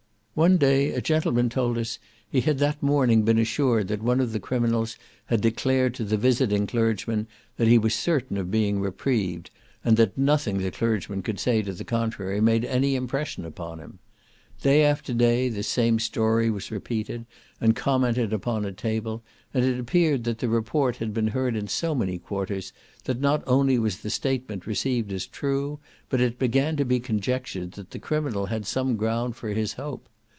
One 0.33 0.55
day 0.57 0.91
a 0.91 1.01
gentleman 1.01 1.49
told 1.49 1.77
us 1.77 1.99
he 2.27 2.39
had 2.39 2.57
that 2.59 2.81
morning 2.81 3.23
been 3.23 3.37
assured 3.37 3.89
that 3.89 4.01
one 4.01 4.21
of 4.21 4.31
the 4.31 4.39
criminals 4.39 4.95
had 5.25 5.41
declared 5.41 5.93
to 5.95 6.05
the 6.05 6.15
visiting 6.15 6.65
clergyman 6.67 7.27
that 7.57 7.67
he 7.67 7.77
was 7.77 7.93
certain 7.93 8.37
of 8.37 8.49
being 8.49 8.79
reprieved, 8.79 9.51
and 9.83 9.97
that 9.97 10.17
nothing 10.17 10.57
the 10.59 10.71
clergyman 10.71 11.21
could 11.21 11.37
say 11.37 11.61
to 11.61 11.73
the 11.73 11.83
contrary 11.83 12.39
made 12.39 12.63
any 12.63 12.95
impression 12.95 13.43
upon 13.43 13.79
him. 13.79 13.99
Day 14.61 14.83
after 14.85 15.13
day 15.13 15.49
this 15.49 15.67
same 15.67 15.99
story 15.99 16.49
was 16.49 16.71
repeated, 16.71 17.25
and 17.59 17.75
commented 17.75 18.31
upon 18.31 18.65
at 18.65 18.77
table, 18.77 19.23
and 19.53 19.65
it 19.65 19.77
appeared 19.77 20.23
that 20.23 20.39
the 20.39 20.49
report 20.49 20.95
had 20.95 21.13
been 21.13 21.27
heard 21.27 21.57
in 21.57 21.67
so 21.67 21.93
many 21.93 22.17
quarters, 22.17 22.71
that 23.03 23.19
not 23.19 23.43
only 23.45 23.77
was 23.77 23.97
the 23.97 24.09
statement 24.09 24.65
received 24.65 25.11
as 25.11 25.27
true, 25.27 25.77
but 26.09 26.21
it 26.21 26.39
began 26.39 26.77
to 26.77 26.85
be 26.85 27.01
conjectured 27.01 27.73
that 27.73 27.91
the 27.91 27.99
criminal 27.99 28.45
had 28.45 28.65
some 28.65 28.95
ground 28.95 29.35
for 29.35 29.49
his 29.49 29.73
hope. 29.73 30.07